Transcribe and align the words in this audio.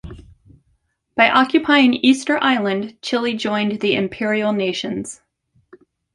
By 1.15 1.29
occupying 1.29 1.93
Easter 1.93 2.39
Island, 2.41 2.99
Chile 3.03 3.35
joined 3.35 3.81
the 3.81 3.93
imperial 3.93 4.51
nations. 4.51 5.21